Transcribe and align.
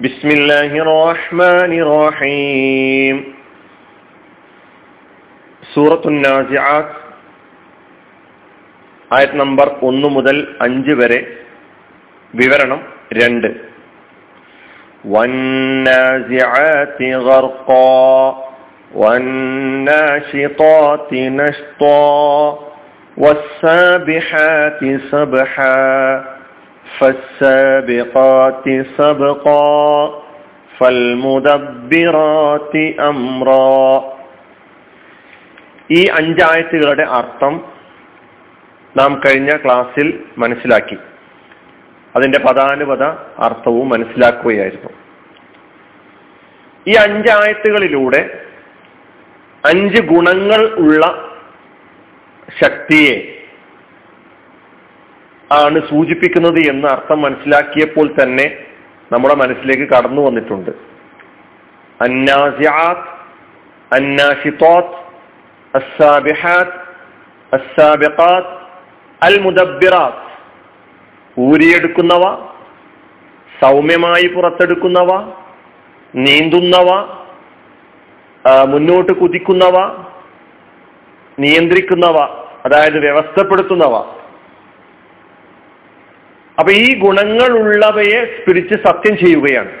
بسم 0.00 0.28
الله 0.30 0.70
الرحمن 0.76 1.72
الرحيم 1.84 3.16
സൂറത്തു 5.72 6.10
നാസിആത്ത് 6.24 6.96
ആയത് 9.10 9.36
നമ്പർ 9.42 9.68
ഒന്ന് 9.88 10.08
മുതൽ 10.16 10.36
അഞ്ച് 10.66 10.94
വരെ 11.00 11.20
വിവരണം 12.34 12.80
രണ്ട് 13.20 13.50
والنازعات 15.04 17.00
غرقا 17.26 18.02
والناشطات 18.94 21.12
نشطا 21.12 22.58
والسابحات 23.16 24.80
سبحا 25.10 26.24
فالسابقات 26.98 28.66
سبقا 28.96 29.78
فالمدبرات 30.78 32.74
أمرا 33.02 33.82
ഈ 35.90 36.02
അഞ്ചായത്തുകളുടെ 36.18 37.04
അർത്ഥം 37.18 37.54
നാം 38.94 39.10
കഴിഞ്ഞ 39.24 39.50
ക്ലാസ്സിൽ 39.56 40.06
മനസ്സിലാക്കി 40.36 40.96
അതിന്റെ 42.14 42.38
പദാനുപത 42.38 43.04
അർത്ഥവും 43.38 43.86
മനസ്സിലാക്കുകയായിരുന്നു 43.88 44.90
ഈ 46.86 46.94
അഞ്ചായത്തുകളിലൂടെ 46.98 48.22
അഞ്ച് 49.64 50.00
ഗുണങ്ങൾ 50.06 50.62
ഉള്ള 50.76 51.02
ശക്തിയെ 52.62 53.14
ആണ് 55.51 55.89
സൂചിപ്പിക്കുന്നത് 55.89 56.59
എന്ന് 56.59 56.87
അർത്ഥം 56.87 57.21
മനസ്സിലാക്കിയപ്പോൾ 57.21 58.09
തന്നെ 58.23 58.57
നമ്മുടെ 59.11 59.35
മനസ്സിലേക്ക് 59.35 59.83
കടന്നു 59.83 60.21
വന്നിട്ടുണ്ട്. 60.21 60.71
അന്നാസിയാത്ത് 62.01 63.17
ഊരിയെടുക്കുന്നവ 71.39 72.47
സൗമ്യമായി 73.61 74.27
പുറത്തെടുക്കുന്നവ 74.27 75.33
നീന്തുന്നവ 76.15 77.17
മുന്നോട്ട് 78.63 79.11
കുതിക്കുന്നവ 79.11 80.05
നിയന്ത്രിക്കുന്നവ 81.39 82.17
അതായത് 82.65 82.99
വ്യവസ്ഥപ്പെടുത്തുന്നവ. 82.99 84.16
അപ്പൊ 86.59 86.71
ഈ 86.71 86.99
ഗുണങ്ങളുള്ളവയെ 86.99 88.43
പിടിച്ച് 88.47 88.75
സത്യം 88.75 89.17
ചെയ്യുകയാണ്. 89.17 89.71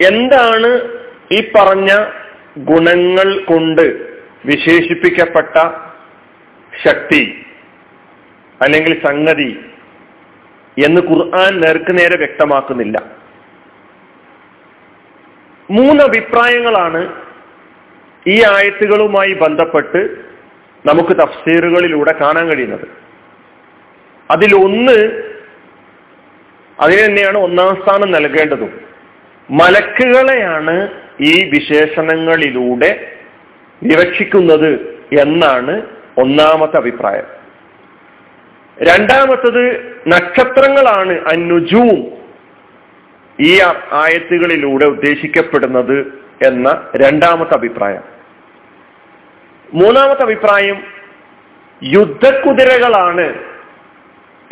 എന്താണ് 0.00 0.70
ഈ 1.32 1.52
പറഞ്ഞ 1.54 2.04
ഗുണങ്ങൾ 2.58 3.44
കൊണ്ട് 3.44 3.86
വിശേഷിപ്പിക്കപ്പെട്ട 4.46 5.56
ശക്തി 6.84 7.44
അല്ലെങ്കിൽ 8.62 9.02
സംഗതി 9.06 9.60
എന്ന് 10.84 11.00
ഖുർആൻ 11.00 11.60
നേർക്ക് 11.60 11.98
നേരെ 11.98 12.16
വ്യക്തമാക്കുന്നില്ല. 12.16 12.98
മൂന്ന് 15.70 16.02
അഭിപ്രായങ്ങളാണ് 16.04 17.00
ഈ 18.26 18.42
ആയത്തുകളുമായി 18.42 19.32
ബന്ധപ്പെട്ട് 19.32 20.26
നമുക്ക് 20.86 21.16
തഫ്സീറുകളിലൂടെ 21.16 22.12
കാണാൻ 22.12 22.48
കഴിയുന്നത്. 22.48 23.05
അതിലൊന്ന് 24.30 25.22
അതിന് 26.80 27.04
തന്നെയാണ് 27.04 27.38
ഒന്നാം 27.38 27.82
സ്ഥാനം 27.82 28.10
നൽകേണ്ടതും. 28.10 28.80
മലക്കുകളെയാണ് 29.50 30.88
ഈ 31.20 31.44
വിശേഷണങ്ങളിലൂടെ 31.44 33.12
വിവക്ഷിക്കുന്നത് 33.82 34.74
എന്നാണ് 35.20 35.82
ഒന്നാമത്തെ 36.18 36.76
അഭിപ്രായം. 36.76 37.26
രണ്ടാമത്തത് 38.82 39.94
നക്ഷത്രങ്ങളാണ് 40.08 41.28
അനുജൂം 41.28 42.12
ഈ 43.40 43.60
ആയത്തുകളിലൂടെ 43.92 44.84
ഉദ്ദേശിക്കപ്പെടുന്നത് 44.86 46.18
എന്ന 46.46 46.88
രണ്ടാമത്തെ 46.96 47.54
അഭിപ്രായം. 47.54 48.02
മൂന്നാമത്തെ 49.74 50.22
അഭിപ്രായം 50.22 50.84
യുദ്ധക്കുതിരകളാണ് 51.82 53.55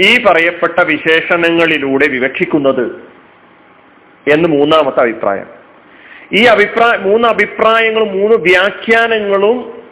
ഈ 0.01 0.25
പറയപ്പെട്ട 0.25 0.83
വിശേഷണങ്ങളിലൂടെ 0.83 2.07
വിവക്ഷിക്കുന്നത് 2.09 2.87
എന്ന് 4.33 4.49
മൂന്നാമത്തെ 4.49 5.01
അഭിപ്രായം. 5.01 5.47
ഈ 6.33 6.45
അഭിപ്രായ 6.45 6.97
മൂന്ന് 6.97 7.29
അഭിപ്രായങ്ങളും 7.29 8.09
മൂന്ന് 8.09 8.37
വ്യാഖ്യാനങ്ങളും 8.37 9.85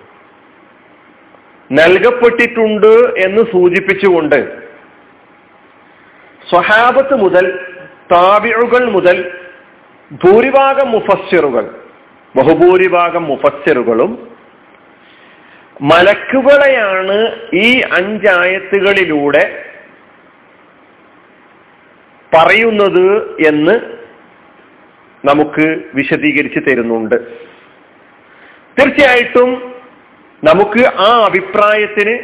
നൽകപ്പെട്ടിട്ടുണ്ട് 1.73 3.15
എന്ന് 3.19 3.43
സൂചിപ്പിച്ചുകൊണ്ട് 3.53 4.63
സ്വഹാബത്ത് 6.51 7.15
മുതൽ 7.15 7.59
താബിഴുകൾ 8.13 8.91
മുതൽ 8.91 9.33
ഭൂരിഭാഗം 10.13 10.91
മുഫസ്സിറുകൾ 10.91 11.71
ബഹുഭൂരിഭാഗം 12.37 13.25
മുഫസ്സിറുകളും 13.25 14.33
മലക്കുകളെയാണ് 15.83 17.37
ഈ 17.55 17.81
അഞ്ചായത്തുകളിലൂടെ 17.81 19.72
പറയുന്നത് 22.35 23.37
എന്ന് 23.47 23.81
നമുക്ക് 25.25 25.83
വിശദീകരിച്ച് 25.95 26.59
തരുന്നുണ്ട്. 26.59 27.15
തീർച്ചയായിട്ടും 28.79 29.75
നമുക്ക് 30.45 30.87
ആ 30.87 31.25
അഭിപ്രായത്തിന് 31.25 32.15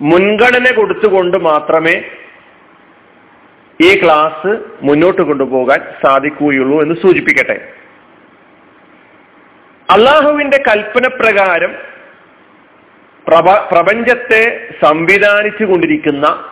മുൻഗണന 0.00 0.70
കൊടുത്തുകൊണ്ട് 0.76 1.38
മാത്രമേ 1.38 2.02
ഈ 3.80 4.02
ക്ലാസ് 4.02 4.58
മുന്നോട്ട് 4.82 5.22
കൊണ്ടുപോകാൻ 5.22 5.80
സാധിക്കുകയുള്ളൂ 6.04 6.82
എന്ന് 6.82 6.94
സൂചിപ്പിക്കട്ടെ. 6.94 7.72
അള്ളാഹുവിന്റെ 9.90 10.62
കൽപ്പന 10.68 11.06
പ്രകാരം 11.06 11.74
പ്രപ 13.28 13.50
പ്രപഞ്ചത്തെ 13.72 14.68
സംവിധാനിച്ചു 14.82 15.64
കൊണ്ടിരിക്കുന്ന 15.64 16.44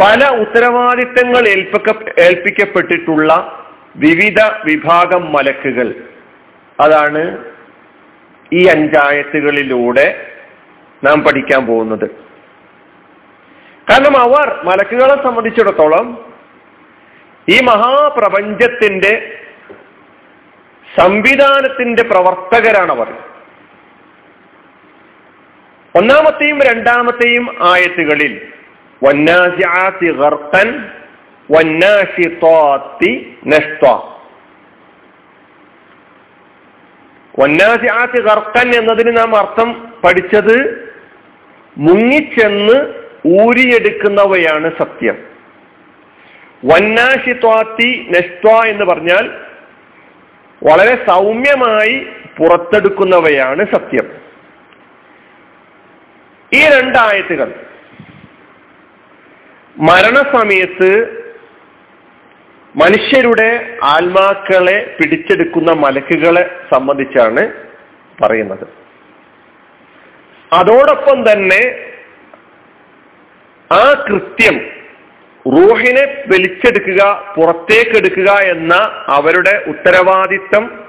പല 0.00 0.28
ഉത്തരവാദിത്തങ്ങൾ 0.28 1.48
ഏൽപ്പിക്ക 1.48 2.20
ഏൽപ്പിക്കപ്പെട്ടിട്ടുള്ള 2.20 3.58
വിവിധ 3.96 4.40
വിഭാഗം 4.64 5.32
മലക്കുകൾ. 5.32 5.94
അതാണ് 6.80 7.44
ഈ 8.52 8.66
അഞ്ചായത്തുകളിലൂടെ 8.66 10.30
നാം 11.04 11.24
പഠിക്കാൻ 11.24 11.66
പോകുന്നത്. 11.66 12.10
കാരണം 13.90 14.16
അവർ 14.16 14.64
മലക്കുകളെ 14.64 15.22
സംബന്ധിച്ചിടത്തോളം 15.22 16.32
ഈ 17.48 17.60
മഹാപ്രപഞ്ചത്തിന്റെ 17.60 19.38
സംവിധാനത്തിന്റെ 21.00 22.02
അവർ 22.90 23.08
ഒന്നാമത്തെയും 25.96 26.62
രണ്ടാമത്തെയും 26.62 27.72
ആയത്തുകളിൽ 27.72 28.51
വന്നാസിആത്തി 29.04 30.12
ഗർഖൻ 30.12 30.90
വന്നാഷിത്താത്തി 31.50 33.36
നഷ്ത 33.46 33.88
വന്നാസിആത്തി 37.38 38.20
ഗർഖൻ 38.20 38.74
എന്നതിന് 38.74 39.16
നാം 39.16 39.36
അർത്ഥം 39.36 39.92
പഠിച്ചത് 40.04 40.56
മുങ്ങിച്ചെന്ന് 41.78 43.02
ഊരിയെടുക്കുന്നവയാണ് 43.26 44.70
സത്യം. 44.78 45.18
വന്നാഷിത്വാത്തി 46.64 48.08
നഷ്ത്വ 48.10 48.64
എന്ന് 48.64 48.84
പറഞ്ഞാൽ 48.84 49.30
വളരെ 50.62 51.06
സൗമ്യമായി 51.06 52.06
പുറത്തെടുക്കുന്നവയാണ് 52.38 53.64
സത്യം. 53.72 54.10
ഈ 56.52 56.60
രണ്ടായത്തുകൾ 56.68 57.71
മരണസമയത്ത് 59.78 61.22
മനുഷ്യരുടെ 62.76 63.78
ആത്മാക്കളെ 63.82 64.96
പിടിച്ചെടുക്കുന്ന 64.98 65.72
മലക്കുകളെ 65.72 66.60
സംബന്ധിച്ചാണ് 66.74 67.52
പറയുന്നത്. 68.22 68.66
അതോടൊപ്പം 70.52 71.32
തന്നെ 71.32 71.92
ആ 73.72 74.04
കൃത്യം 74.08 74.56
റൂഹിനെ 75.46 76.24
വലിച്ചെടുക്കുക 76.28 77.34
പുറത്തേക്കെടുക്കുക 77.36 78.32
എന്ന 78.32 78.74
അവരുടെ 79.06 79.64
ഉത്തരവാദിത്തം 79.66 80.84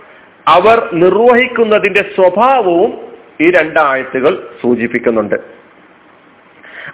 അവർ 0.47 0.89
നിർവഹിക്കുന്നതിന്റെ 0.94 2.01
സ്വഭാവവും 2.15 3.15
ഈ 3.41 3.51
രണ്ടായത്തുകൾ 3.51 4.57
സൂചിപ്പിക്കുന്നുണ്ട്. 4.62 5.52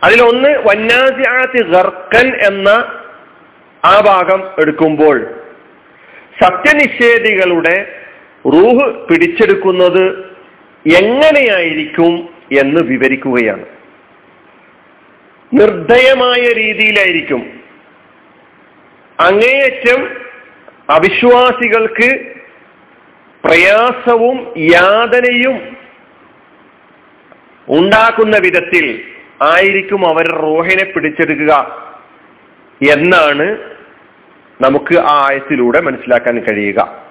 അതിലൊന്ന് 0.04 0.50
വന്നാസിയാത്തി 0.50 1.64
ഗർക്കൻ 1.64 2.46
എന്ന 2.46 2.70
ആ 3.86 4.02
ഭാഗം 4.02 4.52
എടുക്കുമ്പോൾ 4.60 5.42
സത്യനിഷേധികളുടെ 6.44 8.00
റൂഹ് 8.46 9.08
പിടിച്ചെടുക്കുന്നത് 9.08 10.36
എങ്ങനെയായിരിക്കും 10.96 12.30
എന്ന് 12.60 12.82
വിവരിക്കുകയാണ്. 12.82 13.66
നിർദ്ദയമായ 15.54 16.54
രീതിയിലായിരിക്കും. 16.54 17.60
അങ്ങേയറ്റം 19.20 20.10
അവിശ്വാസികൾക്ക് 20.90 22.34
പ്രയാസവും 23.44 24.54
യാതനയും 24.58 25.78
ഉണ്ടാക്കുന്ന 27.70 28.38
വിധത്തിൽ 28.38 29.02
ആയിരിക്കും 29.42 30.08
അവർ 30.08 30.28
റോഹിനെ 30.28 30.84
പിടിച്ചെടുക്കുക 30.84 31.54
എന്നാണ് 32.92 33.58
നമുക്ക് 34.62 35.00
ആ 35.00 35.28
ആയത്തിലൂടെ 35.28 35.80
മനസ്സിലാക്കാൻ 35.80 36.40
കഴിയുക. 36.40 37.04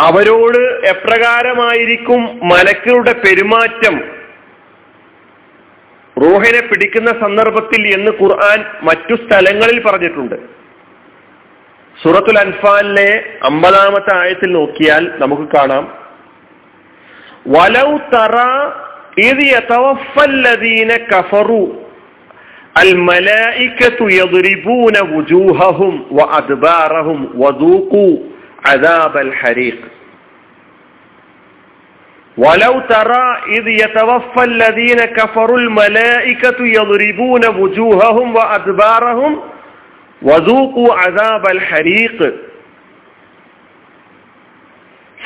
അവരോട് 0.00 0.86
എപ്രകാരമായിരിക്കും 0.86 2.40
മലക്കുകളുടെ 2.48 3.12
പെരുമാറ്റം? 3.12 3.98
റൂഹിനെ 6.22 6.60
പിടിക്കുന്ന 6.60 7.10
സന്ദർഭത്തിൽ 7.10 7.94
എന്ന് 7.94 8.10
ഖുർആൻ 8.10 8.64
മറ്റു 8.82 9.14
സ്ഥലങ്ങളിൽ 9.14 9.82
പറഞ്ഞിട്ടുണ്ട്. 9.82 10.34
സൂറത്തുൽ 12.02 12.38
അൻഫാലിലെ 12.38 13.38
അമ്പതാമത്തെ 13.44 14.18
ആയത്തിൽ 14.18 14.52
നോക്കിയാൽ 14.52 15.12
നമുക്ക് 15.18 15.42
കാണാം. 15.42 15.98
വലൗ 17.48 17.96
തറ 17.96 18.36
إذ 19.18 19.40
يتوفى 19.40 20.24
الذين 20.24 20.96
كفروا. 20.96 21.68
الملائكة 22.78 24.10
يضربون 24.10 25.00
وجوههم 25.00 26.04
وأدبارهم 26.10 27.28
وذوقوا 27.34 28.18
عذاب 28.64 29.16
الحريق. 29.16 29.78
ولو 32.38 32.80
ترى 32.80 33.36
إذ 33.48 33.68
يتوفى 33.68 34.44
الذين 34.44 35.04
كفروا 35.04 35.58
الملائكة 35.58 36.66
يضربون 36.66 37.46
وجوههم 37.46 38.36
وأدبارهم 38.36 39.40
وذوقوا 40.22 40.94
عذاب 40.94 41.46
الحريق. 41.46 42.34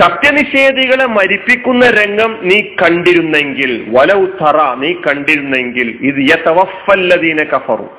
സത്യനിഷേധികളെ 0.00 1.06
മരിപ്പിക്കുന്ന 1.06 1.90
രംഗം 1.90 2.38
നീ 2.42 2.60
കണ്ടിരുന്നെങ്കിൽ 2.60 3.86
വലൗ 3.88 4.24
തറ 4.24 4.74
നീ 4.74 4.92
കണ്ടിരുന്നെങ്കിൽ 4.92 5.98
ഇത് 6.00 6.14
യതവഫല്ലദീന 6.16 7.42
കഫറു. 7.42 7.98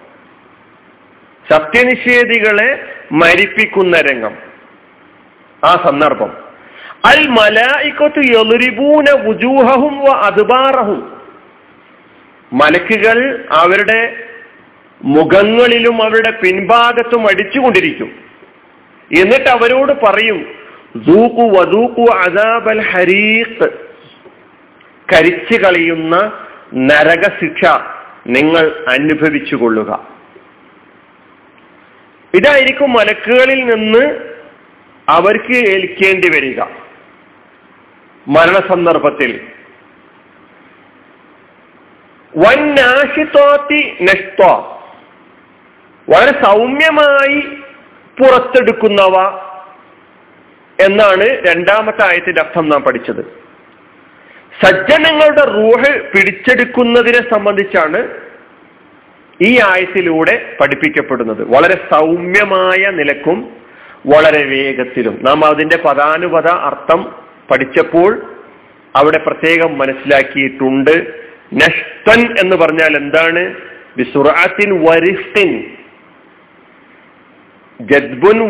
സത്യനിഷേധികളെ 1.52 2.84
മരിപ്പിക്കുന്ന 3.12 4.02
രംഗം. 4.02 4.36
ആ 5.64 5.76
സന്ദർഭം. 5.86 6.38
അൽ 7.06 7.28
മലായിക്കത്ത് 7.28 8.24
യലുരിബൂന 8.24 9.12
വുജൂഹഹും 9.12 10.12
അതുബാറഹും 10.16 11.22
മലക്കുകൾ 12.54 13.48
അവരുടെ 13.52 14.16
മുഖങ്ങളിലും 15.04 16.04
അവരുടെ 16.04 16.32
പിൻഭാഗത്തും 16.32 17.28
അടിച്ചുകൊണ്ടിരിക്കും. 17.28 18.12
എന്നിട്ട് 19.12 19.50
അവരോട് 19.50 19.94
പറയും 20.06 20.63
ദൂക്കു 20.96 21.58
വദൂക്കു 21.58 22.14
അദാബൽ 22.14 22.82
ഹരീഖ്. 22.82 23.70
കരിച്ചു 25.14 25.54
കളയുന്ന 25.54 26.46
നരകശിക്ഷ 26.74 27.66
നിങ്ങൾ 28.28 28.86
അനുഭവിച്ചു 28.88 29.56
കൊള്ളുക 29.56 30.08
ഇതായിരിക്കും 32.34 32.94
മലക്കുകളിൽ 32.94 33.66
നിന്ന് 33.66 34.34
അവർക്ക് 35.10 35.54
ഏൽക്കേണ്ടി 35.54 36.30
വരിക. 36.30 36.62
മരണസന്ദർഭത്തിൽ. 38.28 39.48
വന്നാശിത്തോത്തി 42.38 43.96
നഷ്ട. 44.02 44.42
വളരെ 46.10 46.44
സൗമ്യമായി 46.44 47.40
പുറത്തെടുക്കുന്നവ 48.20 49.44
എന്നാണ് 50.84 51.24
രണ്ടാമത്തെ 51.24 52.08
ആയത്തിന്റെ 52.08 52.42
അർത്ഥം 52.42 52.70
നാം 52.70 52.82
പഠിച്ചത്. 52.82 53.44
സജ്ജനങ്ങളുടെ 54.66 55.46
റൂഹ് 55.46 56.00
പിടിച്ചെടുക്കുന്നതിനെ 56.00 57.34
സംബന്ധിച്ചാണ് 57.34 58.08
ഈ 59.42 59.60
ആയത്തിലൂടെ 59.62 60.56
പഠിപ്പിക്കപ്പെടുന്നത്. 60.62 61.44
വളരെ 61.44 61.76
സൗമ്യമായ 61.76 62.92
നിലക്കും 62.92 63.50
വളരെ 64.08 64.46
വേഗത്തിലും. 64.46 65.20
നാം 65.24 65.46
അതിന്റെ 65.46 65.78
പദാനുപത 65.78 66.48
അർത്ഥം 66.48 67.16
പഠിച്ചപ്പോൾ 67.52 68.36
അവിടെ 68.96 69.18
പ്രത്യേകം 69.18 69.78
മനസ്സിലാക്കിയിട്ടുണ്ട്. 69.78 71.24
നഷ്ടൻ 71.54 72.40
എന്ന് 72.40 72.56
പറഞ്ഞാൽ 72.56 72.98
എന്താണ്? 72.98 73.56
വിസുറാത്തിൻ 73.98 74.86
വരിഫിൻ. 74.90 75.64
ജദ്ബുൻ 77.92 78.50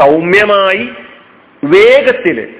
സൗമ്യമായി 0.00 0.88
വേഗത്തിൽ 1.64 2.54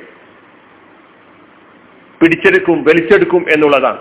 പിടിച്ചെടുക്കും 2.23 2.85
വലിച്ചെടുക്കും 2.85 3.47
എന്നുള്ളതാണ്. 3.53 3.99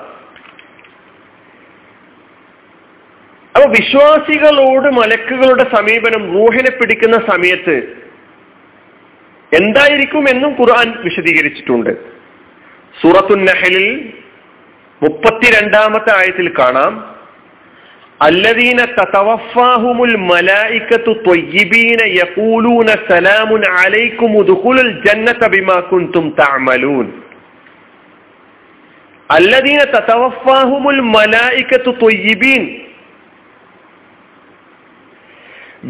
അപ്പൊ 3.55 3.69
വിശ്വാസികളോട് 3.69 4.91
മലക്കുകളുടെ 4.93 5.65
സമീപനം 5.75 6.33
റൂഹിനെ 6.33 6.69
പിടിക്കുന്ന 6.69 7.17
സമയത്ത് 7.17 7.75
എന്തായിരിക്കും 9.53 10.29
എന്നും 10.29 10.51
ഖുർആൻ 10.59 10.93
വിശദീകരിച്ചിട്ടുണ്ട്. 11.03 11.89
സൂറത്തുൻ 13.01 13.45
നഹലിൽ 13.45 14.13
മുപ്പത്തിരണ്ടാമത്തെ 15.03 16.17
ആയത്തിൽ 16.17 16.53
കാണാം. 16.59 17.08
അല്ലദീന 18.21 18.79
തതവഫാഹുമുൽ 18.97 20.15
മലായികത്തു 20.29 21.11
ത്വയ്യിബീന 21.27 21.99
യഖൂലൂന 22.21 22.89
സലാമുൻ 23.09 23.61
അലൈക്കും 23.81 24.31
ഉദ്ഖുലുൽ 24.41 24.91
ജന്നത 25.05 25.43
ബിമാ 25.53 25.77
കുൻതും 25.91 26.25
തഅമലൂൻ. 26.39 27.07
അല്ലദീന 29.29 29.81
തതവഫാഹുമുൽ 29.95 31.01
മലായികത്തു 31.15 31.91
ത്വയ്യിബീൻ 32.01 32.63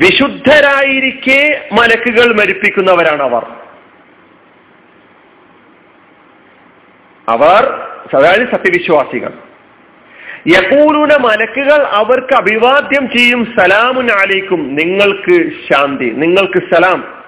വിശുദ്ധരായിരിക്കെ 0.01 1.41
മലക്കുകൾ 1.77 2.27
മരിപ്പിക്കുന്നവരാണ് 2.39 3.23
അവർ 3.29 3.43
അവർ 7.27 7.63
സത്യവിശ്വാസികൾ. 8.51 9.33
യക്കൂലൂന 10.47 11.15
മലക്കുകൾ 11.15 11.83
അവർക്ക് 11.83 12.33
അഭിവാദ്യം 12.33 13.09
ചെയ്യും 13.09 13.45
സലാമുൻ 13.45 14.11
അലൈക്കും. 14.11 14.75
നിങ്ങൾക്ക് 14.75 15.51
ശാന്തി 15.69 16.09
നിങ്ങൾക്ക് 16.09 16.59
സലാം. 16.59 17.23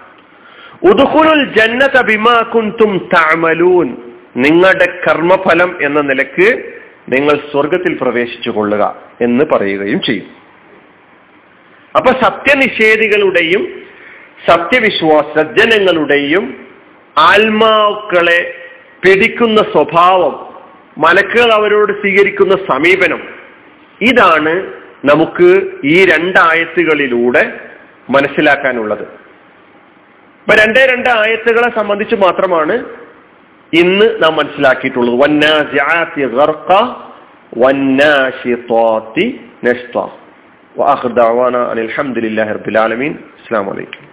ഉദുഖുലുൽ 0.84 1.53
ജന്നത 1.53 2.01
ബിമാ 2.01 2.41
കുൻതും 2.56 3.10
തഅമലൂൻ. 3.13 3.98
നിങ്ങളുടെ 4.38 5.01
കർമ്മഫലം 5.08 5.77
എന്ന 5.82 6.01
നിലയ്ക്ക് 6.01 6.74
നിങ്ങൾ 7.10 7.36
സ്വർഗത്തിൽ 7.51 7.98
പ്രവേശിച്ചു 8.01 8.50
കൊള്ളുക 8.50 8.96
എന്ന് 9.22 9.46
പറയുകയും 9.51 10.01
ചെയ്യും. 10.01 10.25
അപ്പൊ 11.96 12.12
സത്യനിഷേധികളുടെയും 12.12 13.82
സത്യവിശ്വാസ 14.50 15.38
സജ്ജനങ്ങളുടെയും 15.38 16.68
ആത്മാക്കളെ 17.18 18.53
പിടിക്കുന്ന 19.03 19.62
സ്വഭാവം 19.62 20.50
മലക്കുകൾ 20.98 21.51
അവരോട് 21.51 22.01
സ്വീകരിക്കുന്ന 22.01 22.55
സമീപനം. 22.55 23.21
ഇതാണ് 24.01 24.74
നമുക്ക് 25.05 25.62
ഈ 25.86 26.05
രണ്ടായത്തുകളിലൂടെ 26.05 27.60
മനസ്സിലാക്കാനുള്ളത്. 28.10 29.01
ഇപ്പൊ 29.01 30.55
രണ്ടേ 30.55 30.86
രണ്ട് 30.86 31.10
ആയത്തുകളെ 31.10 31.75
സംബന്ധിച്ച് 31.75 32.15
മാത്രമാണ് 32.15 32.86
ഇന്ന് 33.74 34.24
നാം 34.24 34.36
മനസ്സിലാക്കിയിട്ടുള്ളത്. 34.36 35.21
വന്നാസിയാത്തി 35.21 36.21
ഗർക്ക 36.21 36.71
അസ്സാം 43.15 43.65
വലൈക്കും 43.65 44.11